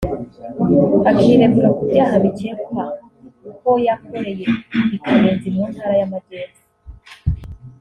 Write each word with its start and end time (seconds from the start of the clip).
akiregura 1.09 1.69
ku 1.77 1.83
byaha 1.89 2.15
bikekwa 2.23 2.83
ko 3.61 3.71
yakoreye 3.87 4.47
i 4.95 4.97
Kayenzi 5.05 5.47
mu 5.55 5.63
Ntara 5.71 5.93
y’Amajyepfo 5.99 6.61